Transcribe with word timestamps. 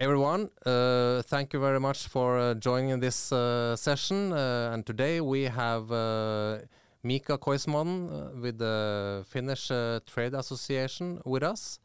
everyone. 0.00 0.48
Uh, 0.64 1.22
thank 1.22 1.52
you 1.52 1.60
very 1.60 1.80
much 1.80 2.06
for 2.06 2.38
uh, 2.38 2.54
joining 2.54 3.00
this 3.00 3.32
uh, 3.32 3.74
session. 3.74 4.32
Uh, 4.32 4.70
and 4.72 4.86
today 4.86 5.20
we 5.20 5.44
have 5.44 5.90
uh, 5.90 6.58
Mika 7.02 7.36
Kuismanen 7.36 8.08
uh, 8.08 8.40
with 8.40 8.58
the 8.58 9.24
Finnish 9.28 9.68
Trade 10.06 10.34
Association 10.34 11.20
with 11.24 11.42
us 11.42 11.80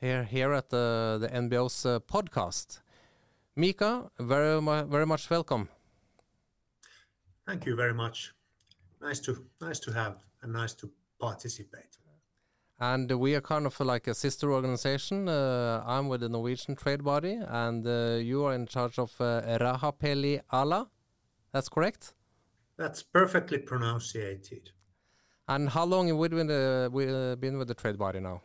here 0.00 0.22
here 0.22 0.52
at 0.52 0.70
the, 0.70 1.18
the 1.20 1.28
NBO's 1.28 1.82
podcast. 2.06 2.80
Mika, 3.56 4.10
very 4.20 4.60
mu 4.62 4.84
very 4.84 5.06
much 5.06 5.28
welcome. 5.28 5.68
Thank 7.46 7.66
you 7.66 7.74
very 7.74 7.94
much. 7.94 8.34
Nice 9.00 9.20
to 9.20 9.44
nice 9.60 9.80
to 9.80 9.92
have 9.92 10.16
and 10.42 10.52
nice 10.52 10.74
to 10.74 10.90
participate 11.18 11.87
and 12.80 13.10
we 13.10 13.34
are 13.34 13.40
kind 13.40 13.66
of 13.66 13.78
like 13.80 14.06
a 14.06 14.14
sister 14.14 14.52
organization. 14.52 15.28
Uh, 15.28 15.82
I'm 15.86 16.08
with 16.08 16.20
the 16.20 16.28
Norwegian 16.28 16.76
trade 16.76 17.02
body, 17.02 17.38
and 17.46 17.86
uh, 17.86 18.18
you 18.20 18.44
are 18.44 18.54
in 18.54 18.66
charge 18.66 18.98
of 18.98 19.12
uh, 19.20 19.42
Rahapeli 19.60 20.40
Ala. 20.52 20.88
That's 21.52 21.68
correct. 21.68 22.14
That's 22.76 23.02
perfectly 23.02 23.58
pronounced. 23.58 24.16
And 25.48 25.68
how 25.70 25.84
long 25.84 26.08
have 26.08 26.16
you 26.16 26.28
been, 26.28 26.50
uh, 26.50 26.88
uh, 26.88 27.36
been 27.36 27.58
with 27.58 27.68
the 27.68 27.74
trade 27.74 27.98
body 27.98 28.20
now? 28.20 28.42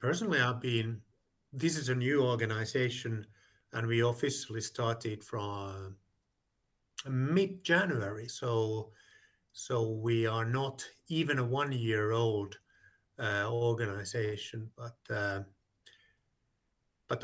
Personally, 0.00 0.40
I've 0.40 0.60
been. 0.60 1.02
This 1.52 1.76
is 1.78 1.88
a 1.88 1.94
new 1.94 2.24
organization, 2.24 3.26
and 3.72 3.86
we 3.86 4.02
officially 4.02 4.60
started 4.60 5.22
from 5.22 5.96
mid 7.08 7.62
January. 7.62 8.26
So 8.26 8.90
so 9.54 9.88
we 9.88 10.26
are 10.26 10.44
not 10.44 10.84
even 11.08 11.38
a 11.38 11.44
one-year-old 11.44 12.58
uh, 13.20 13.44
organization, 13.46 14.68
but 14.76 14.96
uh, 15.08 15.40
but 17.08 17.22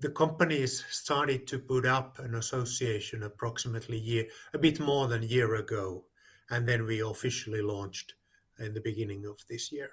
the 0.00 0.10
companies 0.10 0.84
started 0.90 1.46
to 1.46 1.58
put 1.60 1.86
up 1.86 2.18
an 2.18 2.34
association 2.34 3.22
approximately 3.22 3.96
year, 3.96 4.26
a 4.52 4.58
bit 4.58 4.80
more 4.80 5.06
than 5.06 5.22
a 5.22 5.26
year 5.26 5.54
ago, 5.54 6.04
and 6.50 6.66
then 6.66 6.84
we 6.84 7.00
officially 7.00 7.62
launched 7.62 8.14
in 8.58 8.74
the 8.74 8.80
beginning 8.80 9.24
of 9.24 9.38
this 9.48 9.70
year. 9.70 9.90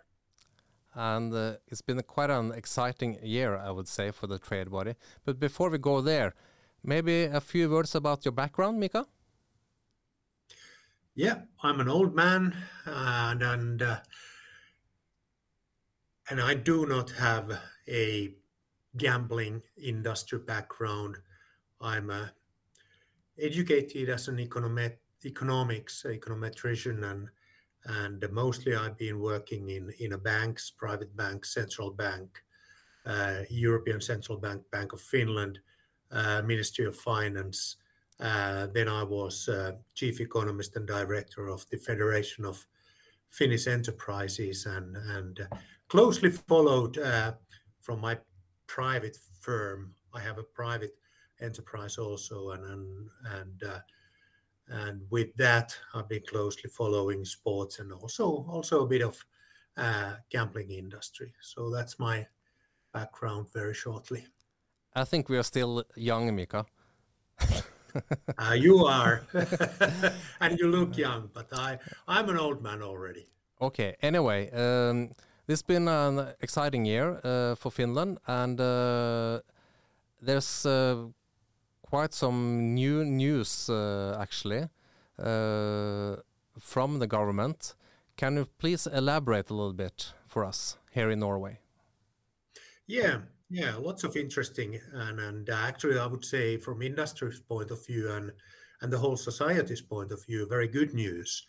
And 0.96 1.32
uh, 1.34 1.58
it's 1.68 1.84
been 1.84 2.02
quite 2.02 2.32
an 2.32 2.52
exciting 2.52 3.20
year, 3.22 3.56
I 3.56 3.70
would 3.70 3.88
say, 3.88 4.10
for 4.10 4.26
the 4.26 4.40
trade 4.40 4.72
body. 4.72 4.96
But 5.24 5.40
before 5.40 5.70
we 5.70 5.78
go 5.78 6.02
there, 6.02 6.34
maybe 6.84 7.26
a 7.26 7.40
few 7.40 7.70
words 7.70 7.94
about 7.94 8.26
your 8.26 8.34
background, 8.34 8.80
Mika. 8.80 9.06
Yeah, 11.22 11.42
I'm 11.62 11.80
an 11.80 11.88
old 11.88 12.16
man, 12.16 12.52
and 12.84 13.44
and 13.44 13.80
uh, 13.84 14.00
and 16.32 16.42
I 16.42 16.56
do 16.56 16.88
not 16.88 17.12
have 17.12 17.62
a 17.88 18.34
gambling 18.98 19.62
industry 19.78 20.40
background. 20.40 21.18
I'm 21.80 22.10
uh, 22.10 22.30
educated 23.40 24.10
as 24.10 24.30
an 24.30 24.40
economics 24.40 26.04
econometrician 26.08 27.04
and 27.04 27.30
and 27.86 28.26
mostly 28.32 28.74
I've 28.74 28.98
been 28.98 29.20
working 29.20 29.70
in 29.70 29.94
in 30.00 30.14
a 30.14 30.18
banks, 30.18 30.72
private 30.72 31.16
bank, 31.16 31.46
central 31.46 31.92
bank, 31.92 32.42
uh, 33.06 33.42
European 33.48 34.02
Central 34.02 34.40
Bank, 34.40 34.64
Bank 34.72 34.92
of 34.92 35.02
Finland, 35.02 35.60
uh, 36.10 36.42
Ministry 36.42 36.86
of 36.86 36.96
Finance, 36.98 37.78
then 38.22 38.88
I 38.88 39.04
was 39.04 39.50
uh, 39.50 39.74
chief 39.96 40.22
economist 40.22 40.76
and 40.76 40.88
director 40.88 41.50
of 41.50 41.68
the 41.70 41.78
Federation 41.78 42.46
of 42.46 42.66
Finnish 43.30 43.68
Enterprises 43.68 44.66
and, 44.66 44.96
and 44.96 45.40
uh, 45.40 45.56
closely 45.88 46.30
followed 46.30 46.98
uh, 46.98 47.34
from 47.80 48.00
my 48.02 48.18
private 48.68 49.18
firm. 49.40 49.96
I 50.14 50.20
have 50.20 50.38
a 50.38 50.44
private 50.44 50.96
enterprise 51.42 51.98
also, 51.98 52.52
and 52.52 52.66
and 52.66 53.10
and, 53.26 53.64
uh, 53.64 53.80
and 54.68 55.02
with 55.10 55.34
that, 55.38 55.76
I've 55.94 56.10
been 56.10 56.24
closely 56.28 56.70
following 56.70 57.26
sports 57.26 57.80
and 57.80 57.92
also 57.92 58.46
also 58.50 58.84
a 58.84 58.88
bit 58.88 59.02
of 59.02 59.26
gambling 60.30 60.72
industry. 60.72 61.34
So 61.42 61.72
that's 61.72 61.98
my 61.98 62.28
background 62.94 63.48
very 63.54 63.74
shortly. 63.74 64.28
I 64.94 65.06
think 65.06 65.30
we 65.30 65.38
are 65.38 65.44
still 65.44 65.86
young, 65.96 66.36
Mika. 66.36 66.66
uh, 68.38 68.54
you 68.54 68.86
are, 68.86 69.24
and 70.42 70.60
you 70.60 70.68
look 70.68 70.98
young, 70.98 71.30
but 71.34 71.48
I 71.54 71.80
I'm 72.08 72.30
an 72.30 72.38
old 72.38 72.62
man 72.62 72.82
already. 72.82 73.28
Okay. 73.62 73.96
Anyway, 74.02 74.50
um, 74.52 75.10
this 75.48 75.60
has 75.60 75.64
been 75.64 75.88
an 75.88 76.34
exciting 76.42 76.86
year 76.86 77.20
uh, 77.24 77.56
for 77.56 77.72
Finland, 77.72 78.20
and 78.28 78.60
uh, 78.60 79.40
there's 80.22 80.66
uh, 80.66 81.08
quite 81.82 82.14
some 82.14 82.74
new 82.74 83.04
news 83.04 83.70
uh, 83.70 84.18
actually 84.20 84.70
uh, 85.20 86.16
from 86.60 87.00
the 87.00 87.08
government. 87.08 87.76
Can 88.18 88.38
you 88.38 88.46
please 88.60 88.88
elaborate 88.88 89.50
a 89.50 89.54
little 89.54 89.74
bit 89.74 90.14
for 90.26 90.46
us 90.46 90.78
here 90.92 91.10
in 91.10 91.20
Norway? 91.20 91.60
Yeah. 92.88 93.20
Yeah, 93.54 93.76
lots 93.76 94.06
of 94.06 94.16
interesting 94.16 94.80
and, 94.94 95.20
and 95.20 95.50
uh, 95.50 95.54
actually 95.56 96.00
I 96.00 96.06
would 96.06 96.24
say 96.24 96.56
from 96.58 96.82
industry's 96.82 97.42
point 97.42 97.70
of 97.70 97.86
view 97.86 98.10
and 98.12 98.32
and 98.80 98.92
the 98.92 98.98
whole 98.98 99.18
society's 99.18 99.82
point 99.82 100.12
of 100.12 100.26
view, 100.26 100.48
very 100.48 100.68
good 100.68 100.94
news. 100.94 101.46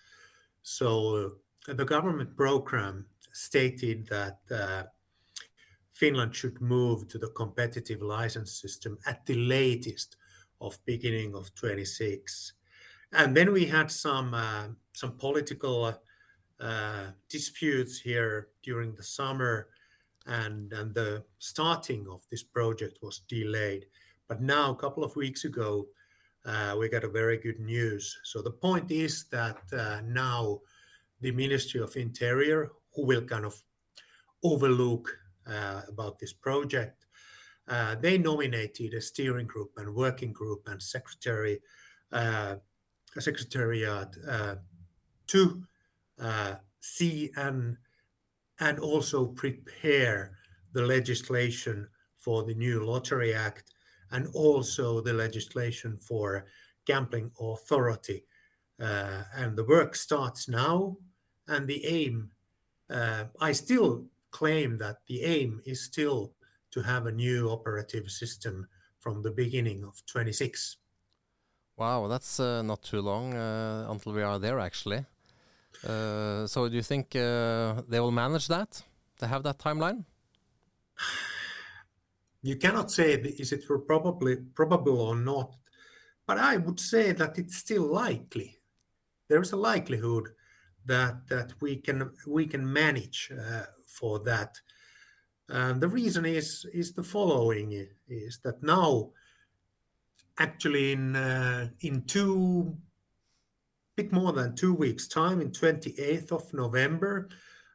So 0.63 1.33
uh, 1.69 1.75
the 1.75 1.85
government 1.85 2.37
program 2.37 3.07
stated 3.33 4.07
that 4.09 4.41
uh, 4.51 4.83
Finland 5.93 6.35
should 6.35 6.61
move 6.61 7.07
to 7.09 7.19
the 7.19 7.29
competitive 7.31 8.03
license 8.03 8.61
system 8.61 8.99
at 9.07 9.25
the 9.27 9.37
latest 9.37 10.17
of 10.61 10.79
beginning 10.85 11.35
of 11.37 11.55
26. 11.55 12.55
And 13.13 13.37
then 13.37 13.53
we 13.53 13.67
had 13.67 13.91
some 13.91 14.35
uh, 14.35 14.69
some 14.93 15.17
political 15.17 15.95
uh, 16.61 17.07
disputes 17.29 18.01
here 18.01 18.49
during 18.63 18.95
the 18.95 19.03
summer 19.05 19.69
and 20.27 20.71
the 20.71 21.25
starting 21.39 22.07
of 22.09 22.23
this 22.31 22.43
project 22.43 22.99
was 23.03 23.23
delayed. 23.29 23.87
But 24.29 24.41
now, 24.41 24.71
a 24.71 24.77
couple 24.77 25.05
of 25.05 25.17
weeks 25.17 25.45
ago, 25.45 25.87
uh, 26.45 26.75
we 26.79 26.89
got 26.89 27.05
a 27.05 27.09
very 27.09 27.39
good 27.39 27.61
news. 27.61 28.19
So 28.25 28.43
the 28.43 28.51
point 28.51 28.91
is 28.91 29.25
that 29.31 29.59
uh, 29.73 30.01
now 30.05 30.61
the 31.21 31.31
Ministry 31.33 31.81
of 31.81 31.97
Interior, 31.97 32.71
who 32.95 33.07
will 33.07 33.23
kind 33.23 33.45
of 33.45 33.61
overlook 34.43 35.17
uh, 35.47 35.83
about 35.89 36.19
this 36.19 36.33
project, 36.33 37.07
they 38.01 38.19
nominated 38.19 38.95
a 38.95 39.01
steering 39.01 39.47
group 39.47 39.71
and 39.77 39.95
working 39.95 40.33
group 40.33 40.67
and 40.67 40.83
secretariat 40.83 41.61
to 45.29 45.63
see 46.81 47.31
and 47.37 47.77
and 48.63 48.79
also 48.79 49.27
prepare 49.27 50.39
the 50.73 50.83
legislation 50.83 51.89
for 52.17 52.45
the 52.45 52.55
new 52.55 52.85
Lottery 52.85 53.35
Act 53.35 53.73
and 54.13 54.29
also 54.35 55.01
the 55.01 55.13
legislation 55.13 55.99
for 55.99 56.47
gambling 56.87 57.33
authority. 57.41 58.25
Uh, 58.81 59.25
and 59.35 59.57
the 59.57 59.65
work 59.65 59.97
starts 59.97 60.49
now, 60.49 60.97
and 61.49 61.67
the 61.67 61.85
aim, 61.85 62.31
uh, 62.89 63.25
I 63.41 63.51
still 63.51 64.07
claim 64.31 64.79
that 64.79 64.99
the 65.09 65.23
aim 65.25 65.61
is 65.67 65.83
still 65.83 66.33
to 66.71 66.83
have 66.83 67.07
a 67.07 67.13
new 67.13 67.51
operative 67.51 68.11
system 68.11 68.69
from 69.01 69.23
the 69.23 69.33
beginning 69.33 69.83
of 69.83 70.07
26. 70.07 70.77
Wow, 71.77 72.07
that's 72.07 72.39
uh, 72.39 72.63
not 72.63 72.83
too 72.83 73.01
long 73.01 73.35
uh, 73.35 73.89
until 73.91 74.13
we 74.13 74.23
are 74.23 74.39
there, 74.39 74.61
actually. 74.61 75.05
Uh, 75.87 76.47
so 76.47 76.69
do 76.69 76.77
you 76.77 76.83
think 76.83 77.17
uh, 77.17 77.83
they 77.89 78.01
will 78.01 78.13
manage 78.13 78.49
that? 78.49 78.83
They 79.19 79.27
have 79.27 79.43
that 79.43 79.59
timeline? 79.59 80.05
You 82.43 82.57
cannot 82.57 82.91
say 82.91 83.15
is 83.15 83.53
it 83.53 83.65
probably 83.87 84.37
probable 84.37 85.01
or 85.01 85.17
not, 85.17 85.55
but 86.27 86.39
I 86.39 86.57
would 86.57 86.81
say 86.81 87.13
that 87.13 87.39
it's 87.39 87.57
still 87.57 87.87
likely. 87.87 88.59
There 89.29 89.41
is 89.41 89.53
a 89.53 89.57
likelihood 89.57 90.29
that 90.85 91.29
that 91.29 91.53
we 91.61 91.77
can 91.77 92.11
we 92.27 92.47
can 92.47 92.73
manage 92.73 93.31
uh, 93.33 93.67
for 93.87 94.19
that. 94.25 94.61
And 95.49 95.81
the 95.81 95.89
reason 95.89 96.25
is 96.27 96.67
is 96.73 96.93
the 96.93 97.05
following: 97.05 97.87
is 98.09 98.41
that 98.43 98.63
now, 98.63 99.11
actually, 100.39 100.93
in 100.93 101.15
uh, 101.15 101.69
in 101.81 102.03
two 102.03 102.77
bit 103.97 104.13
more 104.13 104.33
than 104.33 104.55
two 104.55 104.75
weeks' 104.75 105.09
time, 105.09 105.41
in 105.41 105.51
28th 105.51 106.33
of 106.33 106.53
November, 106.55 107.29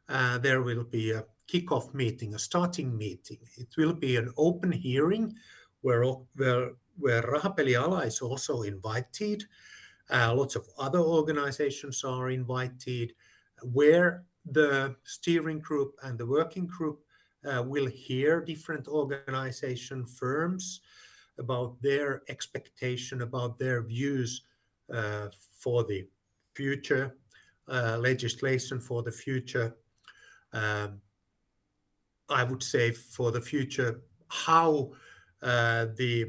uh, 0.08 0.38
there 0.38 0.62
will 0.62 0.84
be 0.84 1.12
a 1.12 1.24
kickoff 1.50 1.94
meeting, 1.94 2.34
a 2.34 2.38
starting 2.38 2.96
meeting. 2.96 3.38
It 3.56 3.68
will 3.76 3.94
be 3.94 4.16
an 4.16 4.32
open 4.36 4.72
hearing 4.72 5.34
where 5.82 6.04
where, 6.34 6.72
where 6.98 7.22
Rahapeli 7.22 7.74
Ala 7.74 8.06
is 8.06 8.20
also 8.20 8.62
invited. 8.62 9.44
Uh, 10.10 10.34
lots 10.34 10.56
of 10.56 10.66
other 10.78 11.00
organizations 11.00 12.02
are 12.04 12.30
invited, 12.30 13.12
where 13.62 14.24
the 14.50 14.96
steering 15.04 15.58
group 15.58 15.94
and 16.02 16.18
the 16.18 16.26
working 16.26 16.66
group 16.66 17.00
uh, 17.44 17.62
will 17.62 17.86
hear 17.86 18.40
different 18.40 18.88
organization 18.88 20.04
firms 20.06 20.80
about 21.38 21.80
their 21.80 22.22
expectation, 22.28 23.22
about 23.22 23.58
their 23.58 23.82
views 23.82 24.42
uh, 24.92 25.28
for 25.58 25.84
the 25.84 26.06
future 26.54 27.16
uh, 27.68 27.98
legislation 27.98 28.80
for 28.80 29.02
the 29.02 29.12
future. 29.12 29.76
Um, 30.52 31.00
I 32.30 32.44
would 32.44 32.62
say 32.62 32.92
for 32.92 33.30
the 33.30 33.40
future, 33.40 34.00
how 34.28 34.92
uh, 35.42 35.86
the 35.96 36.26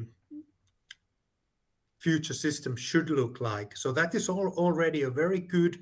future 2.00 2.34
system 2.34 2.76
should 2.76 3.10
look 3.10 3.42
like. 3.42 3.76
So 3.76 3.92
that 3.92 4.16
is 4.16 4.30
all 4.30 4.50
already 4.58 5.04
a 5.04 5.10
very 5.10 5.40
good, 5.40 5.78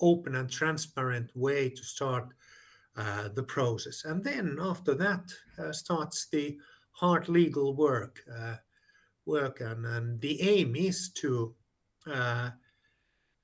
open 0.00 0.34
and 0.34 0.50
transparent 0.50 1.30
way 1.34 1.68
to 1.68 1.84
start 1.84 2.28
uh, 2.96 3.28
the 3.34 3.42
process. 3.42 4.04
And 4.04 4.24
then 4.24 4.58
after 4.60 4.94
that 4.94 5.32
uh, 5.58 5.72
starts 5.72 6.26
the 6.26 6.58
hard 6.92 7.28
legal 7.28 7.74
work. 7.74 8.20
Uh, 8.32 8.56
work 9.26 9.60
and, 9.60 9.86
and 9.86 10.20
the 10.20 10.40
aim 10.42 10.74
is 10.74 11.10
to 11.10 11.54
uh, 12.10 12.50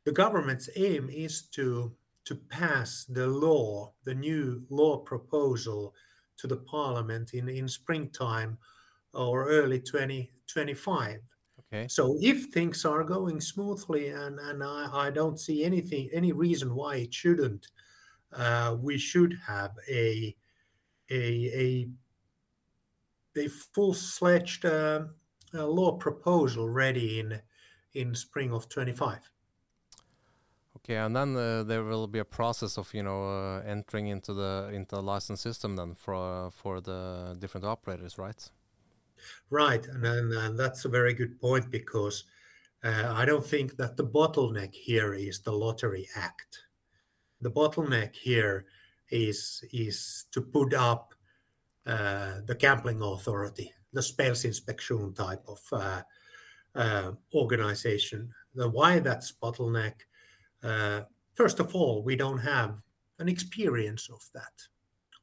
the 0.07 0.13
government's 0.13 0.71
aim 0.77 1.11
is 1.11 1.43
to 1.43 1.93
to 2.25 2.35
pass 2.35 3.05
the 3.05 3.27
law, 3.27 3.93
the 4.05 4.15
new 4.15 4.65
law 4.71 4.97
proposal 4.99 5.95
to 6.37 6.47
the 6.49 6.57
parliament 6.57 7.35
in, 7.35 7.49
in 7.49 7.69
springtime 7.69 8.59
or 9.15 9.49
early 9.49 9.79
2025. 9.79 11.21
Okay. 11.61 11.87
So 11.89 12.17
if 12.21 12.47
things 12.47 12.85
are 12.85 13.05
going 13.05 13.41
smoothly 13.41 14.09
and, 14.09 14.41
and 14.41 14.63
I, 14.63 14.89
I 14.93 15.11
don't 15.11 15.39
see 15.39 15.65
anything 15.65 16.09
any 16.13 16.33
reason 16.33 16.75
why 16.75 16.97
it 16.97 17.15
shouldn't, 17.15 17.69
uh, 18.33 18.77
we 18.81 18.99
should 18.99 19.37
have 19.47 19.73
a 19.89 20.35
a 21.11 21.23
a, 21.65 21.89
a 23.37 23.49
full-fledged 23.49 24.65
uh, 24.65 25.05
law 25.53 25.97
proposal 25.97 26.69
ready 26.69 27.21
in 27.21 27.41
in 27.95 28.15
spring 28.15 28.53
of 28.53 28.69
25. 28.69 29.31
Okay, 30.87 30.99
and 30.99 31.17
then 31.17 31.37
uh, 31.37 31.65
there 31.65 31.83
will 31.83 32.07
be 32.07 32.21
a 32.21 32.25
process 32.25 32.79
of 32.79 32.95
you 32.95 33.03
know 33.03 33.25
uh, 33.25 33.63
entering 33.67 34.07
into 34.07 34.33
the 34.33 34.71
into 34.73 34.95
the 34.95 35.03
license 35.03 35.41
system 35.41 35.75
then 35.75 35.97
for 35.97 36.15
uh, 36.15 36.51
for 36.51 36.81
the 36.81 37.37
different 37.41 37.67
operators, 37.67 38.19
right? 38.19 38.49
Right, 39.51 39.85
and, 39.85 40.07
and, 40.07 40.33
and 40.33 40.57
that's 40.57 40.85
a 40.85 40.89
very 40.89 41.13
good 41.13 41.41
point 41.41 41.73
because 41.73 42.23
uh, 42.85 43.13
I 43.17 43.25
don't 43.25 43.45
think 43.45 43.77
that 43.79 43.97
the 43.97 44.05
bottleneck 44.05 44.75
here 44.75 45.13
is 45.13 45.41
the 45.41 45.51
Lottery 45.51 46.07
Act. 46.15 46.61
The 47.41 47.51
bottleneck 47.51 48.15
here 48.15 48.67
is 49.11 49.65
is 49.73 50.27
to 50.31 50.41
put 50.41 50.73
up 50.73 51.15
uh, 51.85 52.43
the 52.47 52.55
gambling 52.55 53.03
authority, 53.03 53.73
the 53.93 54.03
Spelinspektion 54.03 55.17
type 55.17 55.43
of 55.49 56.05
uh, 56.77 57.11
organization. 57.35 58.31
The 58.55 58.69
why 58.69 59.01
that's 59.01 59.33
bottleneck 59.33 59.95
uh, 60.63 61.03
first 61.35 61.61
of 61.61 61.75
all, 61.75 62.03
we 62.03 62.17
don't 62.17 62.39
have 62.39 62.83
an 63.19 63.29
experience 63.29 64.09
of 64.11 64.23
that. 64.35 64.53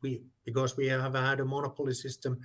We 0.02 0.22
because 0.46 0.76
we 0.76 0.88
have 0.88 1.16
had 1.16 1.40
a 1.40 1.46
monopoly 1.46 1.94
system, 1.94 2.40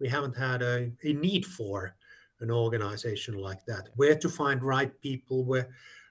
we 0.00 0.08
haven't 0.08 0.36
had 0.36 0.62
a, 0.62 0.90
a 1.04 1.12
need 1.12 1.46
for 1.46 1.96
an 2.40 2.50
organization 2.50 3.34
like 3.34 3.64
that. 3.66 3.88
Where 3.96 4.16
to 4.16 4.28
find 4.28 4.62
right 4.62 4.92
people, 5.00 5.44
where 5.44 5.68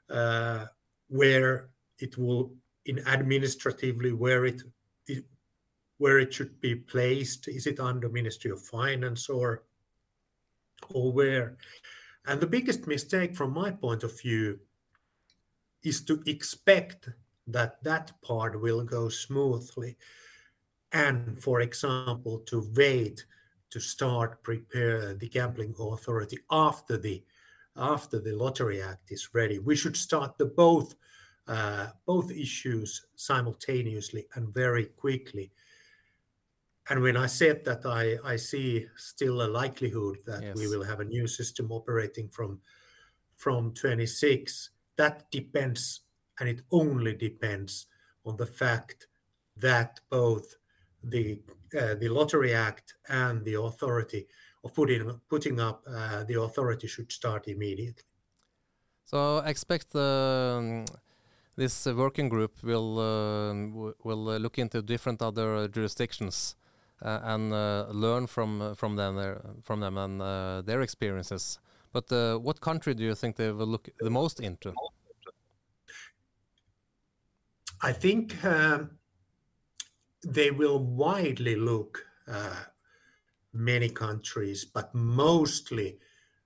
uh, 0.09 0.65
where 1.09 1.69
it 1.99 2.17
will 2.17 2.53
in 2.85 2.99
administratively 3.07 4.11
where 4.11 4.45
it, 4.45 4.61
it 5.07 5.23
where 5.97 6.19
it 6.19 6.33
should 6.33 6.59
be 6.59 6.75
placed. 6.75 7.47
Is 7.47 7.67
it 7.67 7.79
under 7.79 8.09
Ministry 8.09 8.51
of 8.51 8.61
Finance 8.61 9.29
or 9.29 9.63
or 10.89 11.11
where? 11.11 11.57
And 12.25 12.39
the 12.39 12.47
biggest 12.47 12.87
mistake 12.87 13.35
from 13.35 13.53
my 13.53 13.71
point 13.71 14.03
of 14.03 14.19
view 14.19 14.59
is 15.83 16.01
to 16.01 16.21
expect 16.25 17.09
that 17.47 17.83
that 17.83 18.11
part 18.21 18.59
will 18.59 18.83
go 18.83 19.09
smoothly. 19.09 19.97
And 20.91 21.41
for 21.41 21.61
example 21.61 22.39
to 22.47 22.69
wait 22.75 23.25
to 23.71 23.79
start 23.79 24.43
prepare 24.43 25.15
the 25.15 25.27
gambling 25.27 25.73
authority 25.79 26.37
after 26.51 26.97
the 26.97 27.23
after 27.75 28.19
the 28.19 28.33
lottery 28.33 28.83
act 28.83 29.11
is 29.11 29.29
ready. 29.33 29.57
We 29.57 29.75
should 29.75 29.97
start 29.97 30.37
the 30.37 30.45
both 30.45 30.93
uh, 31.47 31.87
both 32.05 32.31
issues 32.31 33.05
simultaneously 33.15 34.27
and 34.35 34.53
very 34.53 34.85
quickly. 34.85 35.51
And 36.89 37.01
when 37.01 37.17
i 37.17 37.25
said 37.25 37.63
that 37.65 37.85
i 37.85 38.17
i 38.23 38.35
see 38.35 38.85
still 38.95 39.41
a 39.41 39.49
likelihood 39.61 40.17
that 40.27 40.43
yes. 40.43 40.55
we 40.55 40.67
will 40.67 40.83
have 40.83 40.99
a 40.99 41.05
new 41.05 41.27
system 41.27 41.71
operating 41.71 42.29
from 42.29 42.59
from 43.35 43.73
26 43.73 44.69
that 44.97 45.29
depends, 45.31 46.01
and 46.39 46.49
it 46.49 46.61
only 46.71 47.13
depends 47.13 47.87
on 48.25 48.37
the 48.37 48.45
fact 48.45 49.07
that 49.57 49.99
both 50.09 50.55
the 51.03 51.39
uh, 51.79 51.95
the 51.95 52.09
Lottery 52.09 52.53
Act 52.53 52.95
and 53.09 53.43
the 53.43 53.59
authority 53.59 54.27
of 54.63 54.73
putting 54.73 55.19
putting 55.29 55.59
up 55.59 55.83
uh, 55.87 56.23
the 56.23 56.39
authority 56.39 56.87
should 56.87 57.11
start 57.11 57.47
immediately. 57.47 58.03
So 59.05 59.39
I 59.39 59.49
expect 59.49 59.95
um, 59.95 60.85
this 61.55 61.85
uh, 61.85 61.93
working 61.93 62.29
group 62.29 62.63
will 62.63 62.99
um, 62.99 63.93
will 64.03 64.29
uh, 64.29 64.37
look 64.37 64.57
into 64.57 64.81
different 64.81 65.21
other 65.21 65.67
jurisdictions 65.67 66.55
uh, 67.01 67.19
and 67.23 67.53
uh, 67.53 67.87
learn 67.91 68.27
from 68.27 68.75
from 68.75 68.95
them 68.95 69.37
from 69.61 69.79
them 69.81 69.97
and 69.97 70.65
their 70.65 70.81
experiences. 70.81 71.59
But 71.93 72.11
uh, 72.11 72.37
what 72.39 72.59
country 72.59 72.93
do 72.95 73.03
you 73.03 73.15
think 73.15 73.35
they 73.35 73.51
will 73.51 73.67
look 73.67 73.87
the 73.99 74.09
most 74.09 74.39
into? 74.39 74.73
I 77.81 77.93
think 77.93 78.43
um, 78.43 78.91
they 80.25 80.51
will 80.51 80.79
widely 80.79 81.55
look 81.55 82.03
uh, 82.27 82.63
many 83.53 83.89
countries, 83.89 84.65
but 84.65 84.93
mostly 84.95 85.99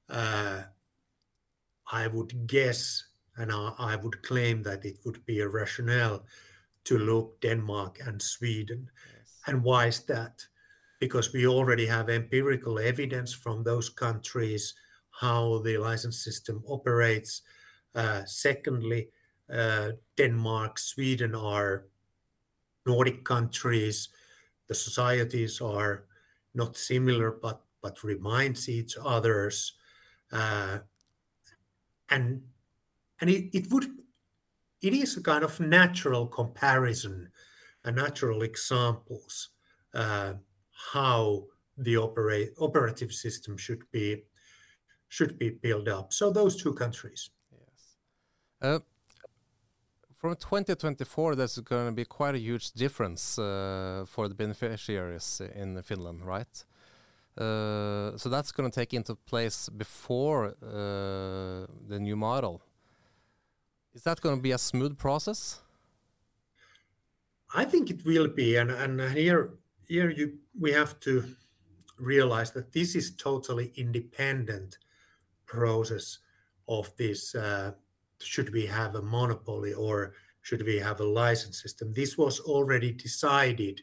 uh, 0.10 0.64
I 1.92 2.08
would 2.08 2.48
guess 2.48 3.04
and 3.38 3.52
I, 3.52 3.74
I, 3.78 3.96
would 3.96 4.24
claim 4.24 4.64
that 4.64 4.84
it 4.84 4.98
would 5.06 5.24
be 5.26 5.42
a 5.42 5.48
rationale 5.48 6.26
to 6.86 6.98
look 6.98 7.40
Denmark 7.42 8.00
and 8.06 8.20
Sweden. 8.22 8.90
Yes. 9.14 9.42
And 9.46 9.64
why 9.64 9.88
is 9.88 10.00
that? 10.06 10.42
Because 11.00 11.32
we 11.32 11.46
already 11.46 11.86
have 11.86 12.10
empirical 12.10 12.80
evidence 12.80 13.34
from 13.34 13.64
those 13.64 13.90
countries 13.90 14.74
how 15.20 15.60
the 15.60 15.78
license 15.78 16.24
system 16.24 16.64
operates. 16.68 17.42
Uh, 17.96 18.24
secondly, 18.26 19.10
uh, 19.52 19.92
Denmark, 20.16 20.78
Sweden 20.78 21.36
are 21.36 21.88
Nordic 22.86 23.24
countries. 23.24 24.10
The 24.68 24.76
societies 24.76 25.62
are 25.62 26.06
not 26.54 26.78
similar, 26.78 27.32
but 27.32 27.62
but 27.82 28.04
reminds 28.04 28.68
each 28.70 28.98
others, 28.98 29.74
uh, 30.32 30.80
and 32.10 32.44
and 33.22 33.30
it, 33.30 33.50
it 33.54 33.72
would 33.72 33.86
it 34.82 34.94
is 34.94 35.18
a 35.18 35.24
kind 35.24 35.44
of 35.44 35.60
natural 35.60 36.28
comparison, 36.28 37.32
a 37.84 37.92
natural 37.92 38.44
examples 38.44 39.50
how 40.94 41.48
the 41.78 41.98
operate 41.98 42.54
operative 42.60 43.12
system 43.12 43.58
should 43.58 43.90
be 43.92 44.24
should 45.08 45.38
be 45.38 45.50
built 45.50 45.88
up. 45.88 46.14
So 46.14 46.32
those 46.32 46.62
two 46.62 46.74
countries. 46.74 47.30
Yes. 47.52 47.98
Uh, 48.62 48.80
from 50.18 50.36
2024, 50.36 51.36
there's 51.36 51.60
going 51.60 51.86
to 51.88 51.92
be 51.92 52.06
quite 52.06 52.36
a 52.36 52.40
huge 52.40 52.72
difference 52.72 53.38
uh, 53.38 54.06
for 54.08 54.28
the 54.28 54.36
beneficiaries 54.36 55.42
in 55.56 55.82
Finland, 55.84 56.26
right? 56.26 56.66
Uh, 57.38 58.18
so 58.18 58.30
that's 58.30 58.52
going 58.52 58.70
to 58.70 58.74
take 58.74 58.94
into 58.96 59.16
place 59.16 59.70
before 59.70 60.56
uh, 60.64 61.68
the 61.88 62.00
new 62.00 62.16
model. 62.16 62.62
Is 63.94 64.04
that 64.04 64.20
going 64.22 64.36
to 64.36 64.42
be 64.42 64.52
a 64.52 64.58
smooth 64.58 64.98
process? 64.98 65.62
I 67.54 67.64
think 67.64 67.90
it 67.90 68.04
will 68.06 68.28
be, 68.28 68.58
and 68.58 68.72
and 68.72 69.00
here 69.14 69.52
here 69.88 70.10
you 70.10 70.40
we 70.60 70.74
have 70.74 71.00
to 71.02 71.24
realize 72.00 72.52
that 72.52 72.74
this 72.74 72.96
is 72.96 73.16
totally 73.16 73.72
independent 73.76 74.78
process 75.48 76.20
of 76.68 76.92
this 76.98 77.34
uh, 77.36 77.72
should 78.22 78.52
we 78.54 78.66
have 78.66 78.96
a 78.96 79.02
monopoly 79.02 79.74
or 79.74 80.14
should 80.42 80.64
we 80.66 80.78
have 80.78 81.00
a 81.00 81.06
license 81.06 81.62
system? 81.62 81.94
This 81.94 82.18
was 82.18 82.40
already 82.40 82.92
decided 82.92 83.82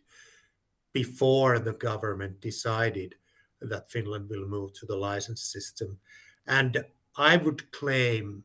before 0.92 1.58
the 1.58 1.72
government 1.72 2.40
decided 2.40 3.14
that 3.60 3.90
finland 3.90 4.28
will 4.28 4.46
move 4.46 4.72
to 4.74 4.86
the 4.86 4.96
license 4.96 5.42
system. 5.42 5.98
And 6.46 6.84
i 7.16 7.36
would 7.36 7.70
claim 7.72 8.44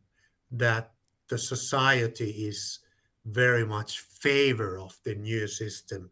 that 0.52 0.92
the 1.28 1.38
society 1.38 2.32
is 2.32 2.80
very 3.26 3.66
much 3.66 4.00
favor 4.00 4.80
of 4.80 4.98
the 5.04 5.16
new 5.16 5.48
system 5.48 6.10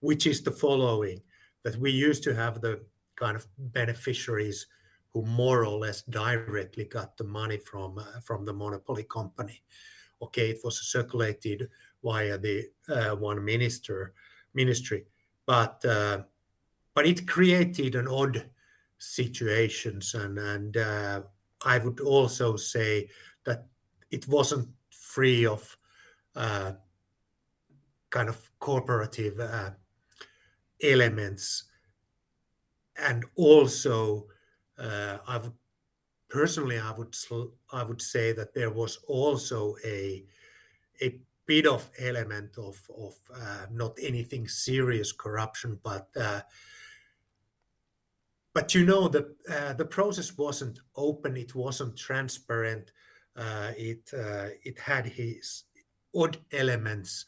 which 0.00 0.26
is 0.26 0.42
the 0.42 0.50
following 0.50 1.20
that 1.62 1.76
we 1.76 1.90
used 1.90 2.22
to 2.24 2.34
have 2.34 2.60
the 2.60 2.80
kind 3.16 3.36
of 3.36 3.46
beneficiaries 3.58 4.66
who 5.12 5.24
more 5.24 5.64
or 5.64 5.78
less 5.78 6.02
directly 6.02 6.84
got 6.84 7.16
the 7.16 7.24
money 7.24 7.58
from 7.58 7.98
uh, 7.98 8.20
from 8.22 8.44
the 8.44 8.52
monopoly 8.52 9.04
company. 9.04 9.62
Okay, 10.20 10.50
it 10.50 10.60
was 10.64 10.80
circulated 10.80 11.68
via 12.02 12.38
the 12.38 12.68
uh, 12.88 13.16
one 13.16 13.44
minister 13.44 14.14
ministry, 14.54 15.04
but 15.46 15.84
uh, 15.84 16.22
but 16.94 17.06
it 17.06 17.26
created 17.26 17.94
an 17.94 18.08
odd 18.08 18.50
situations 18.98 20.14
and 20.14 20.38
and 20.38 20.76
uh, 20.76 21.22
I 21.64 21.78
would 21.78 22.00
also 22.00 22.56
say 22.56 23.08
that 23.44 23.66
it 24.10 24.28
wasn't 24.28 24.68
free 24.90 25.46
of 25.46 25.76
uh, 26.36 26.72
kind 28.10 28.28
of 28.28 28.50
cooperative 28.58 29.40
uh, 29.40 29.70
elements 30.82 31.64
and 32.96 33.24
also 33.36 34.26
I 34.82 35.38
would 35.38 35.52
personally 36.28 36.78
I 36.78 36.92
would 36.92 37.14
I 37.72 37.82
would 37.84 38.02
say 38.02 38.32
that 38.32 38.54
there 38.54 38.70
was 38.70 38.98
also 39.06 39.76
a 39.84 40.24
a 41.00 41.20
bit 41.46 41.66
of 41.66 41.90
element 41.98 42.56
of 42.58 42.80
of 42.96 43.14
uh, 43.34 43.66
not 43.70 43.98
anything 44.00 44.48
serious 44.48 45.12
corruption, 45.12 45.78
but 45.82 46.08
uh, 46.16 46.40
but 48.54 48.74
you 48.74 48.84
know 48.84 49.08
the 49.08 49.34
uh, 49.48 49.72
the 49.74 49.84
process 49.84 50.36
wasn't 50.36 50.78
open, 50.96 51.36
it 51.36 51.54
wasn't 51.54 51.96
transparent, 51.96 52.92
uh, 53.36 53.72
it 53.76 54.10
uh, 54.14 54.48
it 54.62 54.78
had 54.78 55.06
his 55.06 55.64
odd 56.14 56.38
elements, 56.52 57.26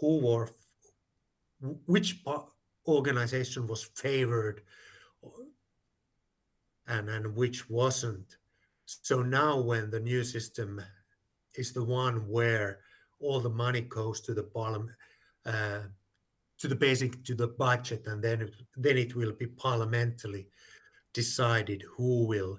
who 0.00 0.20
were 0.20 0.50
which 1.86 2.22
organization 2.86 3.66
was 3.66 3.90
favored 3.94 4.62
and, 6.88 7.08
and 7.08 7.36
which 7.36 7.68
wasn't. 7.70 8.36
So 8.86 9.22
now 9.22 9.60
when 9.60 9.90
the 9.90 10.00
new 10.00 10.24
system 10.24 10.80
is 11.54 11.72
the 11.72 11.84
one 11.84 12.26
where 12.28 12.80
all 13.20 13.40
the 13.40 13.50
money 13.50 13.82
goes 13.82 14.20
to 14.22 14.34
the 14.34 14.42
parliament, 14.42 14.96
uh, 15.44 15.80
to 16.58 16.68
the 16.68 16.74
basic, 16.74 17.22
to 17.24 17.34
the 17.34 17.48
budget, 17.48 18.06
and 18.06 18.22
then 18.22 18.50
then 18.76 18.98
it 18.98 19.14
will 19.14 19.32
be 19.32 19.46
parliamentally 19.46 20.48
decided 21.12 21.82
who 21.96 22.26
will 22.26 22.58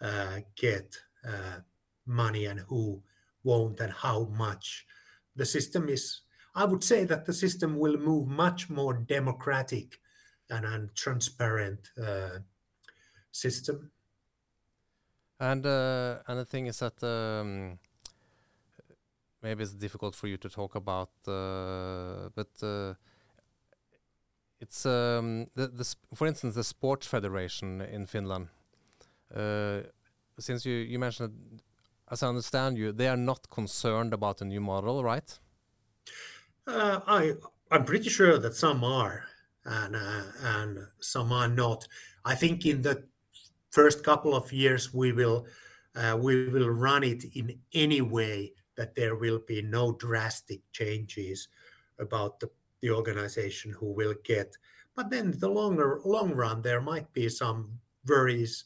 uh, 0.00 0.38
get 0.56 0.96
uh, 1.26 1.60
money 2.06 2.46
and 2.46 2.60
who 2.60 3.02
won't, 3.44 3.80
and 3.80 3.92
how 3.92 4.24
much. 4.36 4.86
The 5.36 5.46
system 5.46 5.88
is, 5.88 6.22
I 6.54 6.64
would 6.64 6.82
say 6.82 7.04
that 7.04 7.24
the 7.24 7.32
system 7.32 7.78
will 7.78 7.96
move 7.96 8.28
much 8.28 8.68
more 8.68 8.94
democratic 8.94 9.98
and, 10.50 10.64
and 10.64 10.94
transparent 10.94 11.90
uh, 12.02 12.38
system. 13.40 13.90
And 15.40 15.64
uh, 15.64 16.18
and 16.26 16.38
the 16.38 16.44
thing 16.44 16.66
is 16.66 16.78
that 16.78 17.02
um, 17.02 17.78
maybe 19.42 19.62
it's 19.62 19.74
difficult 19.74 20.14
for 20.14 20.26
you 20.26 20.36
to 20.36 20.48
talk 20.48 20.74
about, 20.74 21.10
uh, 21.26 22.28
but 22.34 22.50
uh, 22.62 22.94
it's 24.60 24.84
um, 24.84 25.46
the, 25.54 25.68
the 25.68 25.94
for 26.14 26.26
instance 26.26 26.54
the 26.54 26.64
sports 26.64 27.06
federation 27.06 27.80
in 27.80 28.06
Finland. 28.06 28.48
Uh, 29.34 29.82
since 30.38 30.66
you 30.66 30.74
you 30.74 30.98
mentioned, 30.98 31.62
as 32.10 32.22
I 32.22 32.28
understand 32.28 32.76
you, 32.76 32.92
they 32.92 33.08
are 33.08 33.16
not 33.16 33.48
concerned 33.50 34.12
about 34.12 34.38
the 34.38 34.44
new 34.44 34.60
model, 34.60 35.04
right? 35.04 35.38
Uh, 36.66 37.00
I 37.06 37.34
I'm 37.70 37.84
pretty 37.84 38.10
sure 38.10 38.38
that 38.38 38.56
some 38.56 38.82
are, 38.82 39.24
and 39.64 39.94
uh, 39.94 40.22
and 40.42 40.78
some 41.00 41.32
are 41.32 41.48
not. 41.48 41.86
I 42.24 42.34
think 42.34 42.66
in 42.66 42.82
the 42.82 43.04
first 43.70 44.04
couple 44.04 44.34
of 44.34 44.52
years 44.52 44.94
we 44.94 45.12
will 45.12 45.46
uh, 45.94 46.16
we 46.20 46.48
will 46.48 46.70
run 46.70 47.02
it 47.02 47.24
in 47.34 47.58
any 47.74 48.00
way 48.00 48.52
that 48.76 48.94
there 48.94 49.16
will 49.16 49.40
be 49.46 49.60
no 49.62 49.92
drastic 49.92 50.60
changes 50.72 51.48
about 51.98 52.38
the, 52.38 52.48
the 52.80 52.90
organization 52.90 53.72
who 53.72 53.92
will 53.92 54.14
get. 54.22 54.56
But 54.94 55.10
then 55.10 55.34
the 55.38 55.48
longer 55.48 56.00
long 56.04 56.32
run 56.32 56.62
there 56.62 56.80
might 56.80 57.12
be 57.12 57.28
some 57.28 57.78
worries 58.06 58.64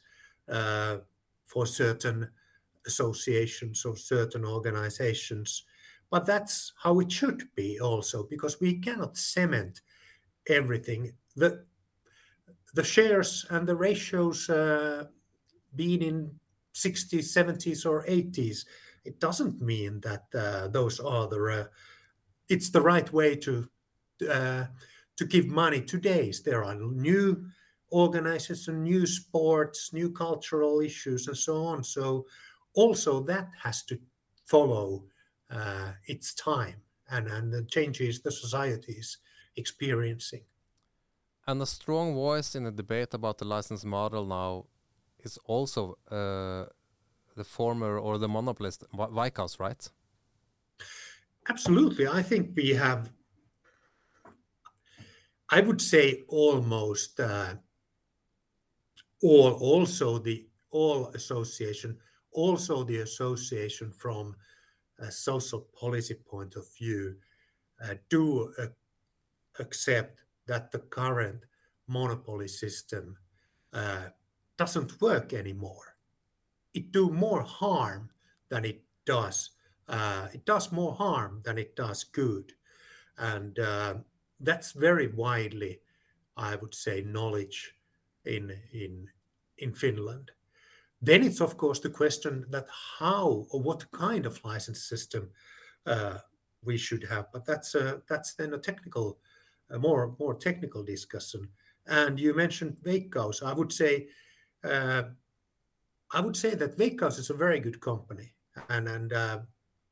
uh, 0.48 0.98
for 1.44 1.66
certain 1.66 2.28
associations 2.86 3.84
or 3.84 3.96
certain 3.96 4.44
organizations. 4.44 5.64
But 6.10 6.26
that's 6.26 6.72
how 6.76 7.00
it 7.00 7.10
should 7.10 7.48
be 7.54 7.80
also 7.80 8.24
because 8.24 8.60
we 8.60 8.78
cannot 8.78 9.16
cement 9.16 9.80
everything. 10.48 11.12
The 11.36 11.64
the 12.74 12.84
shares 12.84 13.46
and 13.50 13.66
the 13.66 13.76
ratios 13.76 14.48
uh, 14.48 15.06
being 15.74 16.02
in 16.02 16.40
60s, 16.74 17.24
70s, 17.24 17.84
or 17.86 18.04
80s, 18.06 18.66
it 19.04 19.20
doesn't 19.20 19.60
mean 19.60 20.00
that 20.00 20.24
uh, 20.34 20.68
those 20.68 21.00
are 21.00 21.28
the. 21.28 21.70
It's 22.48 22.70
the 22.70 22.80
right 22.80 23.10
way 23.12 23.36
to 23.36 23.68
uh, 24.30 24.66
to 25.16 25.24
give 25.24 25.46
money 25.46 25.80
today. 25.82 26.32
There 26.44 26.64
are 26.64 26.74
new 26.74 27.46
organizations, 27.92 28.68
new 28.68 29.06
sports, 29.06 29.92
new 29.92 30.10
cultural 30.10 30.80
issues, 30.80 31.28
and 31.28 31.36
so 31.36 31.64
on. 31.64 31.84
So 31.84 32.26
also 32.74 33.22
that 33.24 33.48
has 33.62 33.82
to 33.84 33.98
follow 34.46 35.04
its 36.06 36.34
time 36.34 36.76
and 37.10 37.28
and 37.28 37.52
the 37.52 37.62
changes 37.64 38.20
the 38.20 38.32
society 38.32 38.92
is 38.92 39.18
experiencing. 39.56 40.42
And 41.46 41.60
a 41.60 41.66
strong 41.66 42.14
voice 42.14 42.54
in 42.54 42.64
the 42.64 42.70
debate 42.70 43.14
about 43.14 43.38
the 43.38 43.44
license 43.44 43.84
model 43.84 44.24
now 44.24 44.66
is 45.20 45.38
also 45.44 45.98
uh, 46.10 46.66
the 47.36 47.44
former 47.44 47.98
or 47.98 48.18
the 48.18 48.28
monopolist 48.28 48.84
Veikkaus, 48.94 49.58
right? 49.58 49.88
Absolutely. 51.48 52.06
I 52.06 52.22
think 52.22 52.56
we 52.56 52.70
have, 52.70 53.10
I 55.50 55.60
would 55.60 55.80
say 55.80 56.22
almost 56.28 57.18
uh, 57.18 57.54
all, 59.22 59.52
also 59.54 60.18
the 60.18 60.46
all 60.70 61.08
association, 61.08 61.98
also 62.30 62.84
the 62.84 62.98
association 62.98 63.92
from 63.92 64.36
a 64.98 65.10
social 65.10 65.60
policy 65.60 66.14
point 66.14 66.54
of 66.56 66.66
view, 66.78 67.16
uh, 67.82 67.94
do 68.08 68.54
uh, 68.58 68.66
accept 69.58 70.22
that 70.52 70.70
the 70.70 70.80
current 70.80 71.46
monopoly 71.88 72.46
system 72.46 73.16
uh, 73.72 74.04
doesn't 74.58 75.00
work 75.00 75.32
anymore. 75.32 75.96
It 76.74 76.92
do 76.92 77.08
more 77.08 77.40
harm 77.40 78.10
than 78.50 78.66
it 78.66 78.84
does. 79.06 79.52
Uh, 79.88 80.28
it 80.34 80.44
does 80.44 80.70
more 80.70 80.92
harm 80.92 81.40
than 81.42 81.56
it 81.56 81.74
does 81.74 82.04
good, 82.04 82.52
and 83.16 83.58
uh, 83.58 83.94
that's 84.40 84.72
very 84.72 85.06
widely, 85.06 85.80
I 86.36 86.56
would 86.56 86.74
say, 86.74 87.00
knowledge 87.00 87.74
in 88.26 88.54
in 88.74 89.08
in 89.56 89.72
Finland. 89.72 90.32
Then 91.00 91.22
it's 91.24 91.40
of 91.40 91.56
course 91.56 91.80
the 91.80 91.96
question 92.02 92.44
that 92.50 92.66
how 92.98 93.46
or 93.50 93.62
what 93.62 93.90
kind 93.90 94.26
of 94.26 94.44
license 94.44 94.84
system 94.84 95.30
uh, 95.86 96.18
we 96.62 96.76
should 96.76 97.04
have, 97.08 97.26
but 97.32 97.46
that's 97.46 97.74
a, 97.74 98.02
that's 98.06 98.34
then 98.34 98.52
a 98.52 98.58
technical 98.58 99.18
a 99.72 99.78
more 99.78 100.14
more 100.18 100.34
technical 100.34 100.82
discussion. 100.82 101.48
And 101.86 102.20
you 102.20 102.34
mentioned 102.34 102.76
Veikkaus. 102.82 103.42
I 103.42 103.52
would 103.52 103.72
say 103.72 104.08
uh, 104.64 105.02
I 106.12 106.20
would 106.20 106.36
say 106.36 106.54
that 106.54 106.78
Veikkaus 106.78 107.18
is 107.18 107.30
a 107.30 107.34
very 107.34 107.58
good 107.58 107.80
company, 107.80 108.34
and 108.68 108.88
and 108.88 109.12
uh, 109.12 109.38